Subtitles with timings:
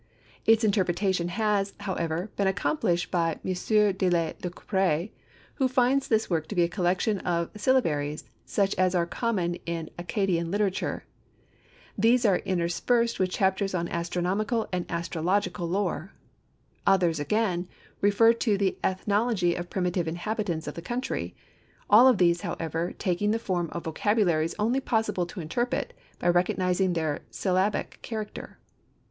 [0.47, 3.51] Its interpretation has, however, been accomplished by M.
[3.53, 5.11] de Lacouperie
[5.57, 9.91] who finds this work to be a collection of syllabaries such as are common in
[9.99, 11.05] Accadian literature.
[11.95, 16.13] These are interspersed with chapters on astronomical and astrological lore.
[16.87, 17.67] Others again,
[18.01, 21.35] refer to the ethnology of primitive inhabitants of the country;
[21.91, 26.93] all of these, however, taking the form of vocabularies only possible to interpret by recognizing
[26.93, 28.57] their syllabic character.